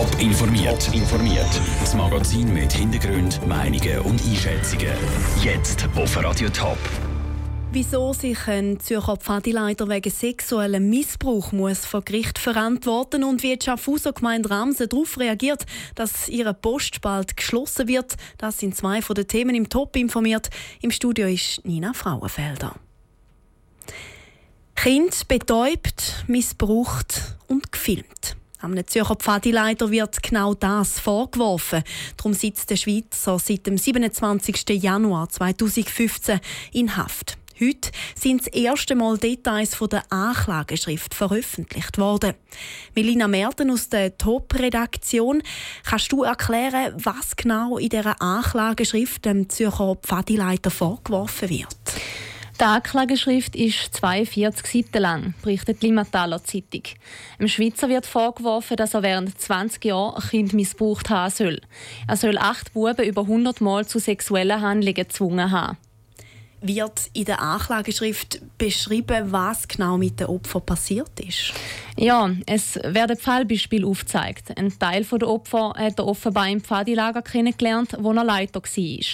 [0.00, 0.94] Top informiert.
[0.94, 1.60] informiert.
[1.78, 4.94] Das Magazin mit Hintergrund, Meinungen und Einschätzungen.
[5.42, 6.78] Jetzt auf Radio Top.
[7.70, 13.62] Wieso sich ein Zürcher Pfadileiter wegen sexuellem Missbrauch muss vor Gericht verantworten und wie die
[13.62, 15.66] Schaffhauser Gemeinde Ramsen darauf reagiert,
[15.96, 20.48] dass ihre Post bald geschlossen wird, das sind zwei von den Themen im Top informiert.
[20.80, 22.74] Im Studio ist Nina Frauenfelder.
[24.76, 28.39] Kind betäubt, missbraucht und gefilmt.
[28.62, 31.82] Am Zürcher Pfadileiter wird genau das vorgeworfen.
[32.18, 34.68] Darum sitzt der Schweizer seit dem 27.
[34.82, 36.40] Januar 2015
[36.72, 37.38] in Haft.
[37.58, 42.34] Heute sind das erste Mal Details von der Anklageschrift veröffentlicht worden.
[42.94, 45.42] Melina Merten aus der Top-Redaktion,
[45.84, 51.76] kannst du erklären, was genau in dieser Anklageschrift dem Zürcher Pfadileiter vorgeworfen wird?
[52.60, 56.82] Die Anklageschrift ist 42 Seiten lang, berichtet die Limataler Zeitung.
[57.38, 61.62] Dem Schweizer wird vorgeworfen, dass er während 20 Jahren ein Kind missbraucht haben soll.
[62.06, 65.78] Er soll acht Buben über 100 Mal zu sexuellen Handlungen gezwungen haben
[66.62, 71.54] wird in der Anklageschrift beschrieben, was genau mit den Opfern passiert ist?
[71.96, 74.56] Ja, es werden Fallbeispiele aufgezeigt.
[74.56, 78.64] Ein Teil der Opfer hat er offenbar im Pfadilager kennengelernt, wo er Leiter war.
[78.66, 79.06] Die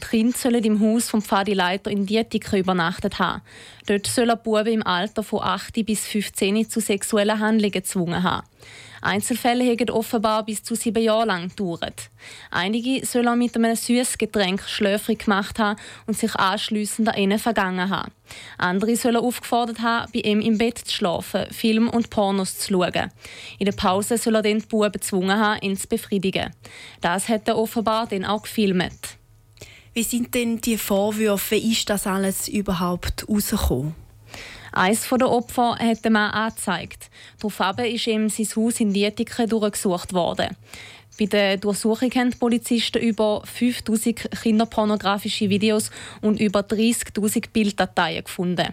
[0.00, 3.42] Kinder sollen im Haus vom Pfadileiter in Dietike übernachtet haben.
[3.86, 8.46] Dort sollen Buben im Alter von 8 bis 15 zu sexuellen Handlungen gezwungen haben.
[9.04, 12.10] Einzelfälle haben offenbar bis zu sieben Jahre lang gedauert.
[12.50, 17.38] Einige sollen auch mit einem süßen Getränk schläfrig gemacht haben und sich anschliessend an ihnen
[17.38, 18.12] vergangen haben.
[18.58, 23.10] Andere sollen aufgefordert haben, bei ihm im Bett zu schlafen, Film und Pornos zu schauen.
[23.58, 26.50] In der Pause soll er dann die Buben gezwungen haben, ihn zu befriedigen.
[27.00, 29.18] Das hat er offenbar dann auch gefilmt.
[29.92, 31.56] Wie sind denn die Vorwürfe?
[31.56, 34.03] Ist das alles überhaupt rausgekommen?
[34.74, 37.08] Eines der Opfer hat der Mann angezeigt.
[37.40, 40.56] Daraufhin ist ihm sein Haus in Dietike durchgesucht worden.
[41.16, 48.72] Bei der Durchsuchung haben die Polizisten über 5000 kinderpornografische Videos und über 30.000 Bilddateien gefunden.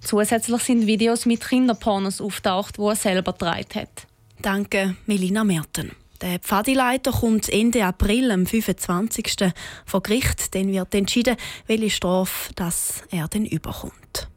[0.00, 4.06] Zusätzlich sind Videos mit Kinderpornos auftaucht, die er selber getragen hat.
[4.40, 5.90] Danke, Melina Merten.
[6.20, 9.52] Der Pfadileiter kommt Ende April, am 25.
[9.84, 10.54] vor Gericht.
[10.54, 11.36] Dann wird entschieden,
[11.66, 14.28] welche Strafe das er denn überkommt.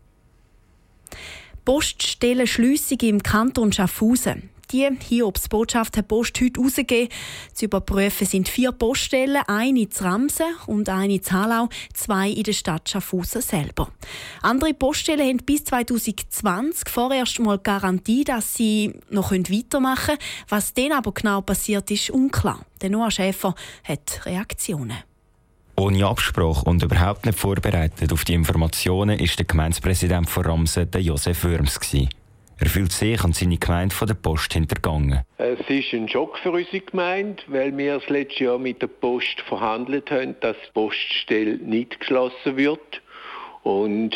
[1.65, 4.49] Poststellenschliessung im Kanton Schaffhausen.
[4.73, 7.09] Die Hiobsbotschaft hat Post heute herausgegeben.
[7.53, 12.53] Zu überprüfen sind vier Poststellen, eine in Ramsen und eine in Halau, zwei in der
[12.53, 13.91] Stadt Schaffhausen selber.
[14.41, 20.19] Andere Poststellen haben bis 2020 vorerst mal Garantie, dass sie noch weitermachen können.
[20.49, 22.65] Was dann aber genau passiert, ist unklar.
[22.81, 23.53] Der Noah Schäfer
[23.83, 24.97] hat Reaktionen.
[25.75, 31.01] Ohne Absprache und überhaupt nicht vorbereitet auf die Informationen ist der Gemeindepräsident von Ramsen, der
[31.01, 31.79] Josef Würms.
[32.59, 35.21] Er fühlt sich und seine Gemeinde von der Post hintergangen.
[35.39, 39.41] Es ist ein Schock für unsere Gemeinde, weil wir das letzte Jahr mit der Post
[39.47, 43.01] verhandelt haben, dass die Poststelle nicht geschlossen wird.
[43.63, 44.15] Und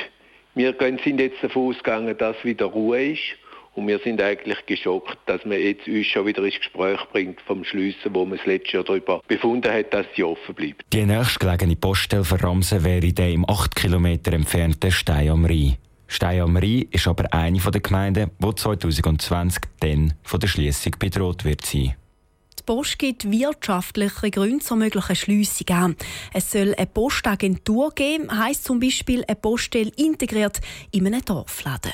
[0.53, 3.35] wir sind jetzt davon ausgegangen, dass wieder Ruhe ist.
[3.77, 7.63] Und wir sind eigentlich geschockt, dass man jetzt uns schon wieder ins Gespräch bringt vom
[7.63, 10.81] Schliessen, wo man das letzte Jahr darüber befunden hat, dass sie offen bleibt.
[10.91, 15.77] Die nächstgelegene Poststelle für Ramsen wäre der im 8 Kilometer entfernten Stein am Rhein.
[16.07, 21.45] Stein am Rhein ist aber eine der Gemeinden, die 2020 dann von der Schließung bedroht
[21.45, 21.93] wird sein.
[22.57, 25.95] Die Post gibt wirtschaftliche Gründe zur möglichen Schliessung an.
[26.33, 30.61] Es soll eine Postagentur geben, heisst zum Beispiel eine Poststelle integriert
[30.91, 31.93] in einem Dorfladen.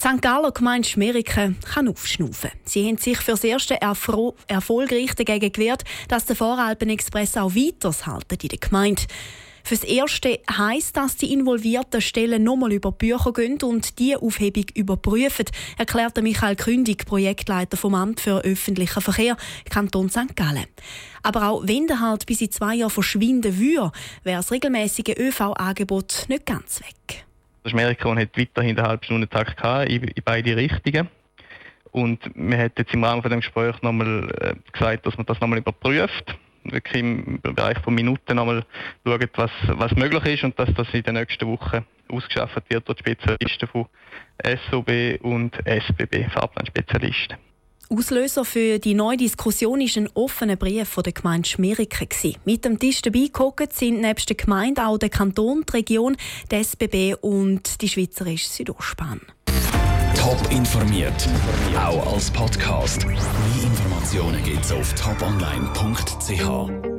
[0.00, 0.22] St.
[0.22, 2.52] Galler Gemeinde Schmeriken kann aufschnaufen.
[2.64, 8.38] Sie haben sich für das erste Erfro erfolgreich dagegen gewehrt, dass der Voralpen-Express auch weiterhalten
[8.40, 9.02] in der Gemeinde.
[9.64, 15.46] Fürs Erste heisst, dass die involvierten Stellen nochmal über Bücher gehen und die Aufhebung überprüfen,
[15.76, 19.36] erklärte Michael Kündig, Projektleiter vom Amt für öffentlichen Verkehr,
[19.68, 20.36] Kanton St.
[20.36, 20.66] Gallen.
[21.24, 23.90] Aber auch wenn der halt bis in zwei Jahren verschwinden würde,
[24.22, 27.27] wäre das regelmäßige ÖV-Angebot nicht ganz weg.
[27.62, 31.08] Das Schmerikon hat weiterhin den Halbstundentakt in, in beide Richtungen.
[31.90, 35.40] Und wir hat jetzt im Rahmen von dem Gespräch nochmal äh, gesagt, dass man das
[35.40, 36.36] nochmal überprüft.
[36.64, 38.64] Wirklich im Bereich von Minuten nochmal
[39.06, 42.98] schaut, was, was möglich ist und dass das in den nächsten Wochen ausgeschafft wird durch
[42.98, 43.86] Spezialisten von
[44.70, 47.47] SOB und SBB, Fahrplanspezialisten.
[47.90, 52.36] Auslöser für die neue Diskussion war ein offener Brief von der Gemeinde Schmiriken.
[52.44, 56.16] Mit dem Tisch dabei geguckt sind nebst der Gemeinde auch der Kanton, die Region,
[56.50, 59.22] der SBB und die Schweizerische Südostbahn.
[60.14, 61.28] Top informiert,
[61.76, 63.06] auch als Podcast.
[63.06, 63.16] Mehr
[63.62, 66.97] Informationen gibt es auf toponline.ch.